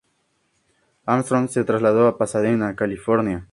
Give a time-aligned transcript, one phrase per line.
[1.05, 3.47] Armstrong se trasladó a Pasadena, California.